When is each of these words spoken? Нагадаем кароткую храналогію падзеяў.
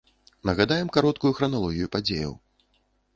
Нагадаем 0.49 0.87
кароткую 0.95 1.31
храналогію 1.39 1.91
падзеяў. 1.97 2.33